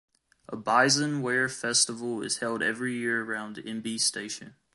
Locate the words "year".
2.97-3.23